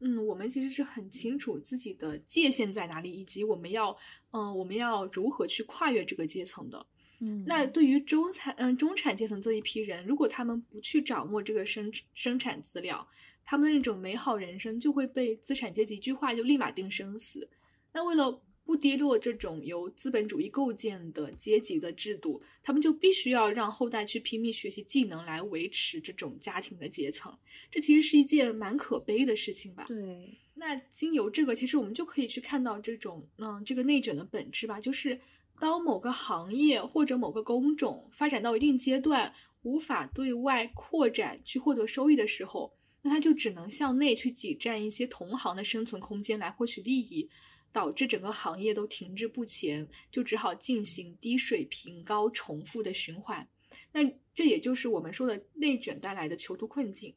[0.00, 3.96] 嗯，我们其实是很清楚自己的界限在哪里，以及我们要，
[4.32, 6.84] 嗯，我们要如何去跨越这个阶层的。
[7.20, 13.06] 嗯，那对于中产，嗯，中产阶层这一批人，如果他们不去掌握这个生生产资料，
[13.44, 17.48] 他们的那种美好人生就会被资产阶级一句话就立马定生死。
[17.92, 27.36] 那为了不跌落这种由资本主义构建的阶级的制度，他们就必须要让后代去拼命学习技能来维持这种家庭的阶层。
[27.70, 29.84] 这其实是一件蛮可悲的事情吧？
[29.86, 30.38] 对。
[30.54, 34.80] 那经由这个，其实我们就可以去看到这种，嗯，这个内卷的本质吧。
[34.80, 35.20] 就是
[35.58, 42.72] 当某个行业或者某个工种发展到一定阶段，无法对外扩展去获得收益的时候，
[43.02, 47.28] 那他就只能向内去挤占一些同行的生存空间来获取利益。
[47.74, 53.46] 导致整个行业都停滞不前，就只好进行低水平、高重复的循环。
[53.92, 54.00] 那
[54.32, 57.12] 这也就是我们说的内卷带来的囚徒困境。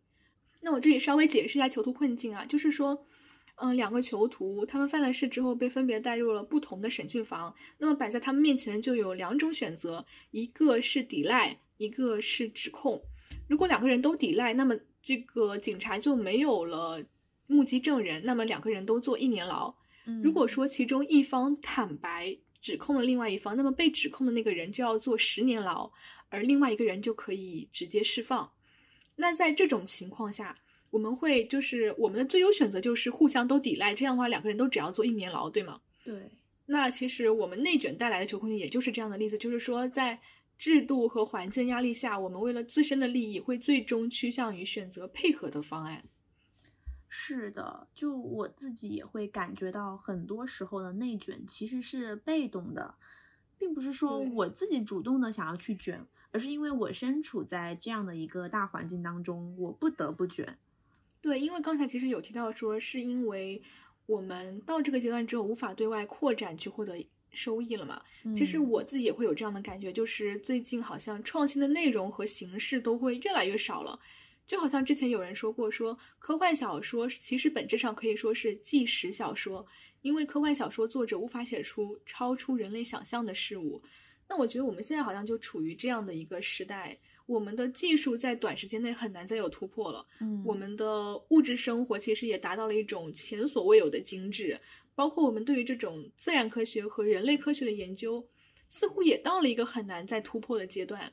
[0.62, 3.06] 那我这里稍微解释一下囚徒困境啊，就是说，
[3.58, 13.00] 嗯，两个囚徒他们犯了事之后被分别带入了不同的审讯房，那么摆在他们面前就有两种选择，一个是抵赖，一个是指控。
[13.48, 17.06] 如果两个人都抵赖，那么这个警察就没有了
[17.46, 19.76] 目击证人，那么两个人都坐一年牢。
[20.24, 25.91] 如果说其中一方坦白指控了另外一方，那么被指控的那个人就要坐十年牢，
[26.30, 28.52] 而另外一个人就可以直接释放。
[29.15, 30.58] 那在这种情况下，
[30.89, 35.80] 我们会就是我们的最优选择就是互相都抵赖，这样的话两个人都只要坐一年牢，对吗？
[36.04, 36.32] 对。
[36.65, 40.20] 那其实我们内卷带来的囚困也就是这样的例子，就是说在
[40.58, 46.04] 制度和环境压力下，我们为了自身的利益，会最终趋向于选择配合的方案。
[47.20, 52.94] 是的，就我自己也会感觉到，很多时候的内卷其实是被动的，
[53.58, 60.60] 并不是说我自己主动的想要去卷，而是因为我身处在这样的一个大环境当中，我不得不卷。
[61.20, 63.60] 对，因为刚才其实有提到说，是因为
[64.06, 68.00] 我们到这个阶段之后无法对外扩展去获得收益了嘛。
[68.38, 74.00] 其实我自己也会有这样的感觉，就是最近好像创新的内容和形式都会越来越少了。
[74.48, 79.66] 就好像之前有人说过，说科幻小说其实本质上可以说是纪实小说，
[80.02, 83.82] 因为科幻小说作者无法写出超出人类想象的事物。
[84.30, 90.06] 那我觉得我们现在好像就处于这样的一个时代，我们的技术在短时间内很难再有突破了。
[90.20, 94.60] 嗯，我们的物质生活其实也达到了一种前所未有的精致，
[94.96, 98.26] 包括我们对于这种自然科学和人类科学的研究，
[98.70, 101.12] 似乎也到了一个很难再突破的阶段。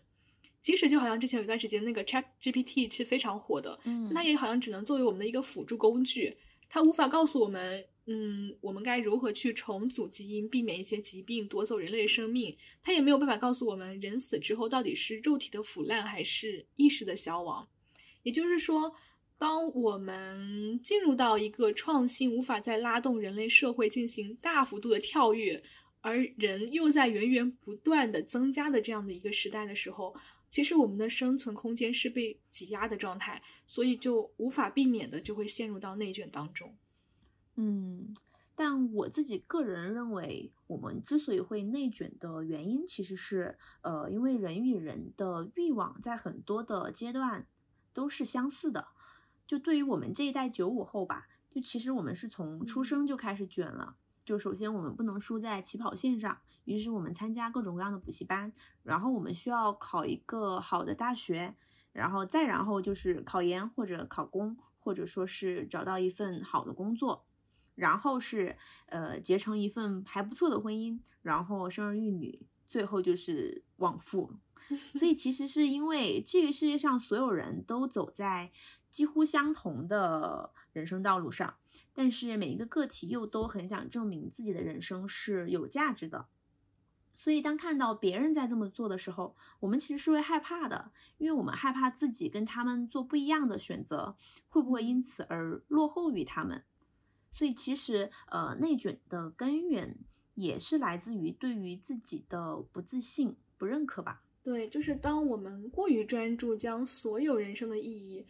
[0.65, 6.35] 即使就好像之前有一段时间，那个 Chat GPT 是非常火的，嗯，它也好像只能作为我们的一个辅助工具，
[6.71, 17.69] 它无法告诉我们，嗯，我们该如何去重组基因，避免一些疾病夺走人类生命，它也没有办法告诉我们，人死之后到底是肉体的腐烂还是意识的消亡。
[18.23, 18.91] 也就是说，
[19.37, 25.63] 当我们进入到一个创新无法再拉动人类社会进行大幅度的跳跃，
[26.01, 30.17] 而人又在源源不断的增加的这样的一个时代的时候。
[30.55, 36.73] 其实我们的生存空间是被挤压的状态，所以就无法避免的就会陷入到内卷当中。
[37.57, 38.15] 嗯，
[38.55, 47.49] 但我自己个人认为，我们之所以会内卷的原因，其实是呃，因为人与人的欲望在很多的阶段
[47.93, 48.87] 都是相似的。
[49.49, 53.97] 就对于我们这一代九五后吧，就其实我们是从出生就开始卷了。
[54.25, 56.39] 就首先我们不能输在起跑线上。
[56.65, 61.55] 于是我们参加各种各样的补习班，然后我们需要考一个好的大学，
[61.93, 67.27] 然后再然后就是考研或者考公，或者说是找到一份好的工作，
[67.75, 74.33] 然后是呃结成一份还不错的婚姻，然后生儿育女，最后就是往复。
[74.95, 78.51] 所以其实是因为这个世界上所有人都走在
[78.89, 81.57] 几乎相同的人生道路上，
[81.93, 86.29] 但是每一个个体又都很想证明自己的人生是有价值的。
[87.17, 94.17] 所以，当看到别人在这么做的时候，我们其实是会害怕的，因为我们害怕自己跟他们做不一样的选择，
[94.49, 96.65] 会不会因此而落后于他们？
[97.33, 99.97] 所以，其实，呃，内卷的根源
[100.35, 104.23] 也是来自于对于自己的不自信、不认可吧？
[104.43, 108.27] 对，就是当我们过于专注，将所有人生的意义，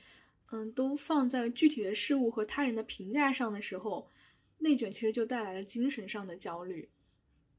[0.52, 4.08] 嗯，都放在具体的事物和他人的评价上的时候。
[4.58, 6.88] 内卷其实就带来了精神上的焦虑。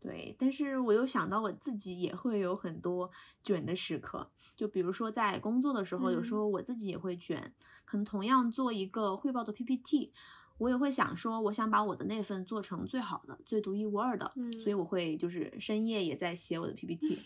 [0.06, 3.10] 对，但是我又想到我自己也会有很多
[3.44, 6.38] 卷的时刻，就比如说在工作的时候，有时嗯。
[6.38, 7.52] 候我自己也会卷，
[7.86, 10.14] 可能同样做一个汇报的 PPT，
[10.60, 14.32] 我也会想说，我想把我的那份做成最好的、最独一无二的，
[14.62, 14.78] 所以嗯。
[14.78, 17.18] 我会就是深夜也在写我的 PPT。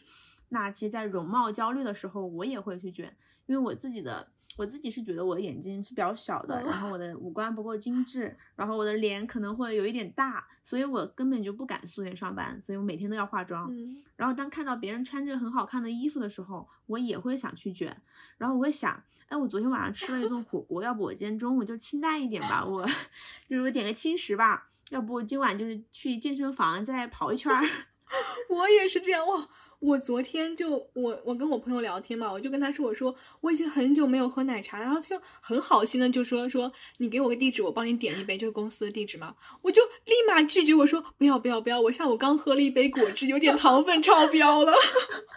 [0.47, 13.73] 那其实，在容貌焦虑的时候，我也会去卷，因为我自己的我自己是觉得我的眼睛是比较小的，然后我的五官不够精致，然后我的脸可能会有一点大，所以我根本就不敢素颜上班，所以我每天都要化妆。
[13.73, 17.95] 嗯然后当看到别人穿着很好看的衣服的时候，我也会想去卷，
[18.37, 22.85] 然后我会想，哎，我昨天晚上吃了一顿火锅，要不我今天中午就清淡一点吧，我
[23.47, 27.63] 就是我点个轻食吧，要不今晚就是去健身房再跑一圈儿。
[28.49, 29.47] 我也是这样哇！
[29.79, 44.73] 我昨天就我我跟我朋友聊天嘛，我就跟他说，我说我已经很久没有喝奶茶了，然后他就很好心的就说说你给我个地址，我帮你点一杯，就是公司的地址嘛，我就立马拒绝，我说不要不要不要，我下午刚喝了一杯果汁，有点糖分超标了。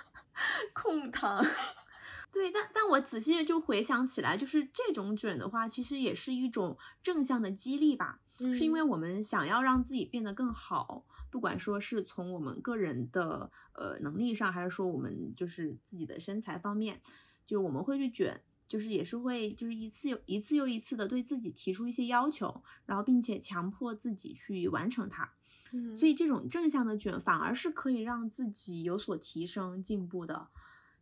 [0.74, 1.44] 控糖。
[2.32, 17.00] 对，但但我仔细就回想起来，就是这种卷的话，其实也是一种正向的激励吧，是因为嗯我们想要让自己变得更好，不管说是从我们个人的呃能力上，还是说我们就是自己的身材方面，
[17.46, 25.32] 就我们会去卷，就是也是会就是一次又一次又一次的对自己提出一些要求，然后并且强迫自己去完成它。
[25.72, 30.48] 嗯所以这种正向的卷反而是可以让自己有所提升、进步的。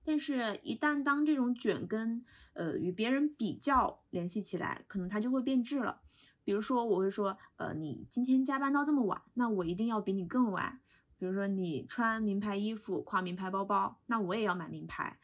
[0.05, 6.01] 但是，一旦当这种卷跟呃与别人比较联系起来，可能它就会变质了。
[6.45, 10.81] 比如说，我会说，呃，你今天加班到这么晚，那我一定要比你更晚。
[11.19, 15.19] 比如说，你穿名牌衣服、挎名牌包包，那我也要买名牌。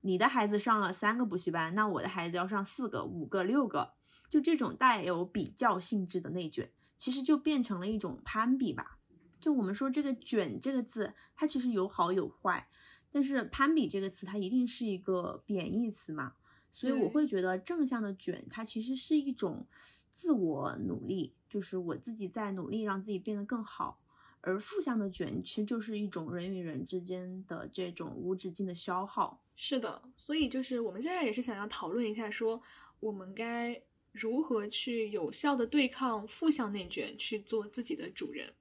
[0.00, 3.92] 你的孩子上了三个补习班，那我的孩子要上四个、五个、六个。
[4.28, 8.98] 就这种带有比较性质的内卷，其实就变成了一种攀比吧。
[9.38, 12.66] 就我们说这个“卷”这个字，它其实有好有坏，
[13.10, 16.32] 但是攀比这个词，它一定是一个贬义词嘛。
[16.72, 19.66] 所以我会觉得正向的卷，它其实是一种
[20.12, 23.98] 自我努力，就是我自己在努力让自己变得更好。
[24.44, 29.40] 而负向的卷，其实就是一种人与人之间的这种无止境的消耗。
[29.54, 32.60] 是的，所以就是我们现在也是想要讨论一下，说
[32.98, 38.52] 我们该如何去有效的对抗负向内卷，去做自己的主人。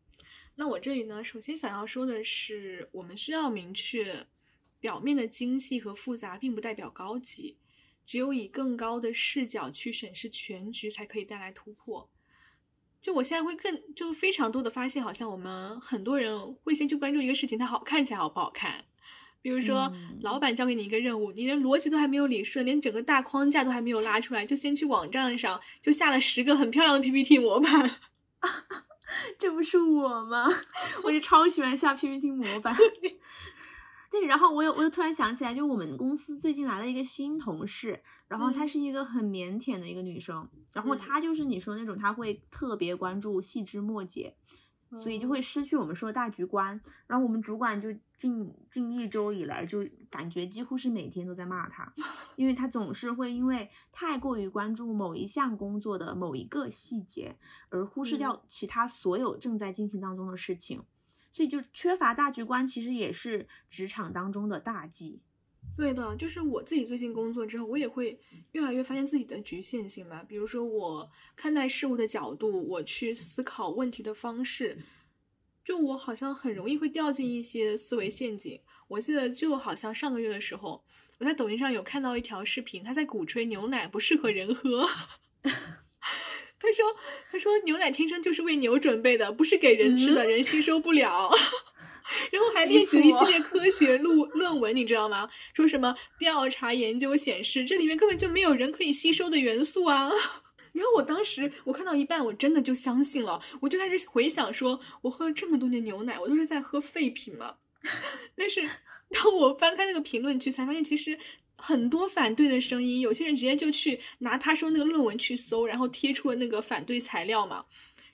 [0.55, 4.27] 那我这里呢，首先想要说的是，我们需要明确，
[4.79, 7.57] 表面的精细和复杂并不代表高级，
[8.05, 12.09] 只有以更高的视角去审视全局，才可以带来突破。
[13.01, 18.85] 就我现在会更就非常多的发现，好像我们很多人会先去关注一个事情，它好看起来好不好看。
[19.41, 27.97] 比如说，嗯老板交给你一个任务，你连逻辑都还没有理顺，连整个大框架都还没有拉出来，就先去网站上就下了十个很漂亮的 PPT 模板。
[29.39, 30.47] 这不是我吗？
[31.03, 32.75] 我就超喜欢下 PPT 模板。
[34.12, 44.36] 对，然后我又我又突然想起来，就我们公司最近来了一个新同事，然后她嗯是一个很腼腆的一个女生，然后嗯她就是你说那种，她会特别关注细枝末节，
[45.01, 46.80] 所以就哦会失去我们说的大局观。
[47.07, 47.88] 然后我们主管就
[48.18, 51.93] 近近一周以来，就感觉几乎是每天都在骂她，
[52.36, 57.38] 因为她总是会因为太过于关注某一项工作的某一个细节，
[57.70, 60.84] 而忽视嗯掉其他所有正在进行当中的事情。
[61.32, 65.21] 所以就缺乏大局观，其实也是职场当中的大忌。
[65.77, 68.19] 对的，就是我自己最近工作之后，我也会
[68.51, 70.25] 越来越发现自己的局限性吧。
[70.27, 74.77] 比如说，我看待事物的角度，我去思考问题的方式，
[75.63, 78.59] 就我好像很容易会掉进一些思维陷阱。
[78.88, 80.84] 我记得就好像上个月的时候，
[81.19, 84.89] 我在抖音上有看到一条视频，他在鼓吹牛奶不适合人喝。
[86.62, 86.95] 他说
[87.32, 91.32] ：“他说牛奶天生就是为牛准备的，不是给人吃的，嗯人吸收不了。
[92.32, 95.30] ”然后还列举了一系列科学论论文，你知道吗？
[95.53, 100.09] 说什么调查研究显示，这里面根本就没有人可以吸收的元素啊。
[100.74, 107.55] 然后我当时我看到一半，我真的就相信了，我就开始回想说，我喝了这么多年牛奶，我都是在喝废品嘛。
[108.36, 108.62] 但是
[109.09, 111.18] 当我翻开那个评论区，才发现其实
[111.62, 117.64] 很多反对的声音，有些人直接就去拿他说那个论文去搜，然后贴出了那个反对材料嘛。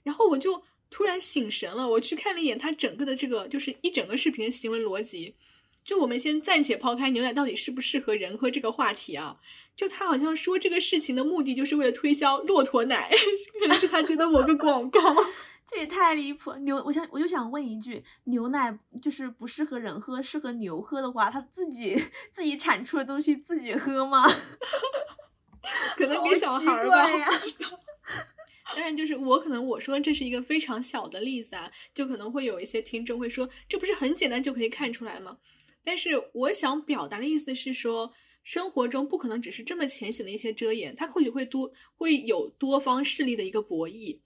[0.03, 5.33] 然后我就突然醒神了，我去看了一眼他整个的这个就是一整个视频的行为逻辑。
[5.85, 9.37] 就我们先暂且抛开牛奶到底适不适合人喝这个话题啊，
[9.75, 13.09] 就他好像说这个事情的目的就是为了推销骆驼奶，
[13.61, 14.99] 可能是他接的某个广告。
[15.69, 16.59] 这也太离谱了！
[16.59, 22.01] 牛，我想我就想问一句，牛奶就是不适合人喝，适合牛喝的话，它自己
[22.31, 24.23] 自己产出的东西自己喝吗？
[25.97, 27.05] 可能给小孩儿吧。
[28.73, 35.37] 当然，就是我可能我说这是一个非常小的例子啊，就可能会有一些听众会说，这不是很简单就可以看出来吗？
[35.83, 38.13] 但是我想表达的意思是说，
[38.43, 44.19] 生活中不可能只是这么浅显的一些遮掩，它或许会多会有多方势力的一个博弈。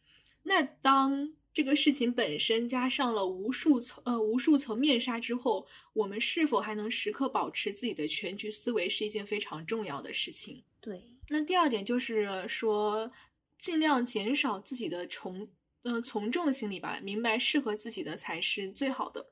[0.43, 10.63] 那当这个事情本身加上了无数层呃无数层面纱之后，我们是否还能时刻保持自己的全局思维，是一件非常重要的事情。
[10.79, 13.11] 对，那第二点就是说，
[13.59, 15.47] 尽量减少自己的从
[15.83, 19.25] 嗯从众心理吧，明白适合自己的才是最好的。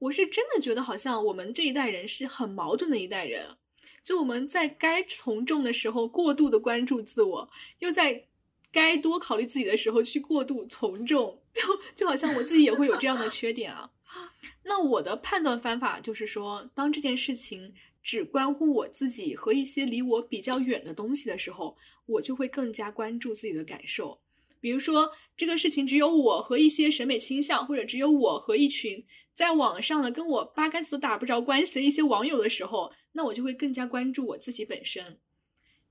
[0.00, 3.56] 我是真的觉得，好像我们这一代人是很矛盾的一代人，
[4.02, 8.26] 就我们在该从众的时候过度的关注自我，又在
[8.74, 11.62] 该多考虑自己的时候去过度从众， 就
[11.94, 13.88] 就好像我自己也会有这样的缺点啊。
[14.66, 17.72] 那我的判断方法就是说，当这件事情
[18.02, 24.18] 只关乎我自己和一些离我比较远的东西的时候，我就会更加关注自己的感受。
[24.60, 29.04] 比如说，这个事情只有我和一些审美倾向，或者只有我和一群
[29.34, 35.18] 在网上的跟我八竿子都打不着关系的一些网友的时候，那我就会更加关注我自己本身，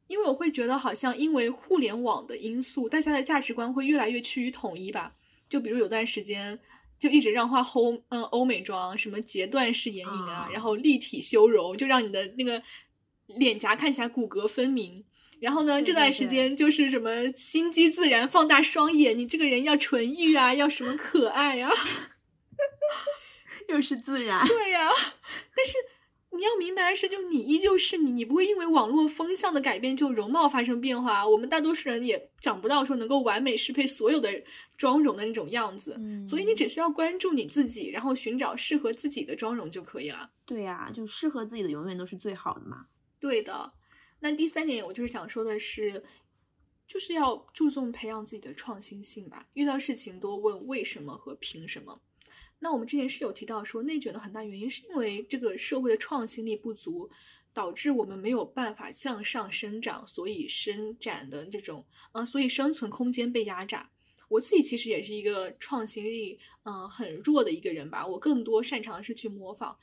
[0.07, 5.13] 因为我会觉得好像因为互联网的因素，大家的价值观会越来越趋于统一吧。
[5.49, 6.59] 就比如有段时间。
[6.99, 12.63] 就一直让画欧嗯欧美妆，什么截断式眼影啊，然后立体修容，就让你的那个
[13.27, 15.03] 脸颊看起来骨骼分明。
[15.41, 21.69] 然后呢，这段时间就是什么心机自然，放大双眼，你这个人要纯欲啊，要什么可爱呀，
[23.67, 24.47] 又是自然。
[24.47, 24.87] 对呀，
[25.53, 25.73] 但是。
[26.35, 31.27] 你要明白的是，就你依旧是你，你不会因为网络风向的改变就容貌发生变化。
[31.27, 34.29] 我们大多数人也长不到说能够完美适配所有的
[34.75, 40.31] 妆容的那种样子，所以你只需要关注你自己，然后寻找适合自己的妆容就可以了。
[40.45, 42.87] 对呀，就适合自己的永远都是最好的嘛。
[43.19, 43.71] 对的。
[44.19, 46.03] 那第三点，我就是想说的是，
[46.87, 49.45] 就是要注重培养自己的创新性吧。
[49.53, 52.01] 遇到事情多问为什么和凭什么。
[52.63, 57.09] 那我们之前是有提到说，内卷的很大原因是因为这个社会的创新力不足，
[57.53, 63.89] 导致我们没有办法向上生长，所以伸展的这种，嗯，所以生存空间被压榨。
[64.29, 68.07] 我自己其实也是一个创新力，嗯，很弱的一个人吧。
[68.07, 69.75] 我更多擅长的是去模仿，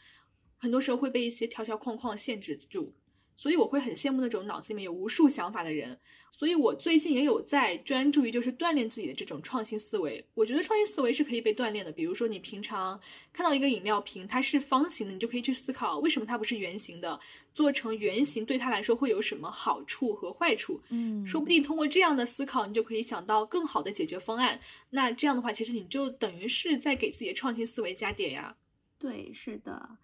[0.57, 2.95] 很多时候会被一些条条框框限制住。
[3.41, 5.99] 所以我会很羡慕那种脑子里面有无数想法的人，
[6.31, 10.23] 所以我最近也有在专注于就是锻炼自己的这种创新思维。
[10.35, 11.91] 我觉得创新思维是可以被锻炼的。
[11.91, 13.01] 比如说你平常
[13.33, 17.19] 看到一个饮料瓶，它是方形的，你就可以去思考为什么它不是圆形的，
[17.55, 20.79] 做成圆形对它来说会有什么好处和坏处。
[20.91, 24.61] 嗯，说不定通过这样的思考，你就可以想到更好的解决方案。
[24.91, 28.55] 那这样的话，其实你就等于是在给自己的创新思维加点呀。
[28.99, 29.97] 对，是的。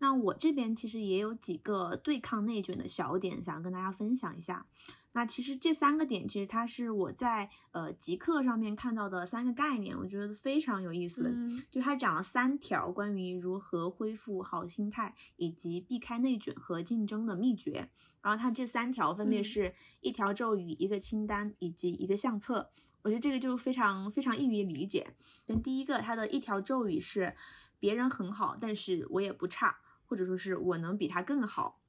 [0.00, 4.66] 那我这边其实也有几个对抗内卷的小点，想跟大家分享一下。
[5.12, 11.32] 那其实这三个点，其实它是我在呃极客上面看到的三个概念，我觉得非常有意思。
[11.34, 17.90] 嗯，就它讲了三条关于如何恢复好心态以及避开内卷和竞争的秘诀。
[18.22, 22.70] 然后它这三条分别是一条咒语、一个清单以及一个相册。
[23.02, 25.14] 我觉得这个就非常非常易于理解。
[25.46, 27.34] 那第一个，它的一条咒语是
[27.78, 29.78] 别人很好，但是我也不差。
[30.10, 31.80] 或者说是我能比他更好，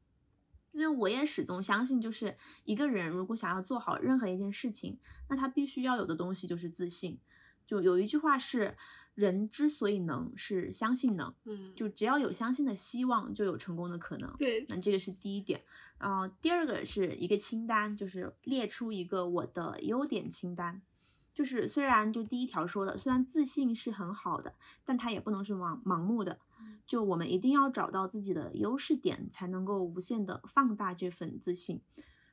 [0.73, 7.19] 因为我也始终相信，就是一个人如果想要做好任何一件事情，那他必须要有的东西就是自信。
[7.65, 8.77] 就有一句话是，
[9.15, 11.33] 人之所以能，是相信能。
[11.45, 14.31] 嗯，就只要有相信的希望，就有成功的可能。
[14.37, 15.63] 对，那这个是第一点。
[15.97, 20.83] 然后第二个是一个清单，就是列出一个我的优点清单。
[21.41, 24.53] 就是虽然就第一条说的，虽然自信是很好的，
[24.85, 26.37] 但它也不能是盲盲目的。
[26.85, 31.81] 就我们一定要找到自己的优势点，才能够无限的放大这份自信。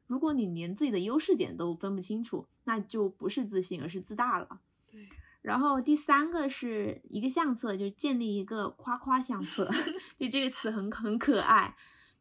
[0.06, 4.60] 如果你连自己的优势点都分不清楚，那就不是自信，而是自大了。
[4.90, 5.08] 对。
[5.40, 9.70] 然后第三个是一个相册，就建立一个夸夸相册，
[10.20, 11.74] 就这个词很很可爱。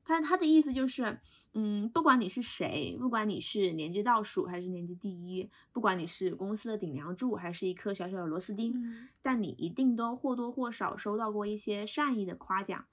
[0.07, 1.19] 它它的意思就是，
[1.53, 8.73] 嗯，不管你是谁，不管你是年级倒数还是年级第一，不管你是公司的顶梁柱还是一颗小小的螺丝钉，
[9.21, 12.85] 但你一定都或多或少收到过一些善意的夸奖。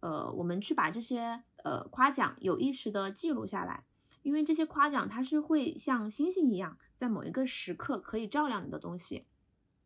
[0.00, 3.84] 呃，我们去把这些呃夸奖有意识的记录下来，
[4.22, 9.26] 因为这些夸奖它是会像星星一样，在某一个时刻可以照亮你的东西。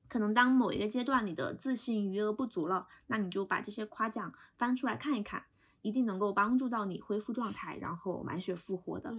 [0.08, 5.44] 可能当某一个阶段你的自信余额不足了，那你就把这些夸奖翻出来看一看。
[5.82, 9.14] 一定能够帮助到你恢复状态，然后满血复活的。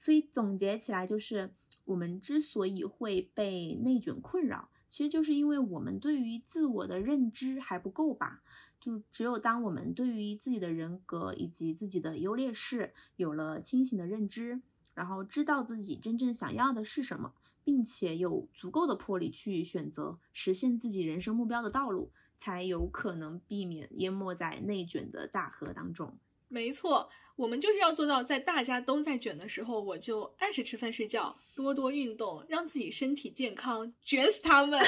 [0.00, 1.54] 所以总结起来就是，
[1.84, 8.42] 我们之所以会被内卷困扰，其实就是因为我们对于自我的认知还不够吧。
[8.80, 14.60] 就只有当我们对于自己的人格以及自己的优劣势有了清醒的认知，
[14.92, 22.10] 然后知道自己真正想要的是什么，并且有足够的魄力去选择实现自己人生目标的道路，
[22.42, 26.12] 才有可能避免淹没在内卷的大河当中。
[26.48, 34.80] 没错，我们就是要做到，在大家都在卷的时候，我就按时吃饭睡觉，多多运动，让自己身体健康，卷死他们！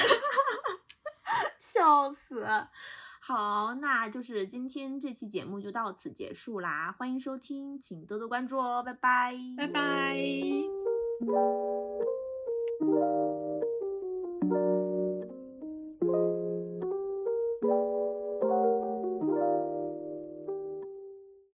[1.61, 2.45] 笑死！
[3.21, 10.19] 好，那就是今天这期节目就到此结束啦，欢迎收听，请多多关注哦，拜拜，拜拜。